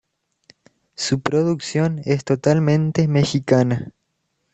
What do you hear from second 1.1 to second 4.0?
producción es totalmente mexicana.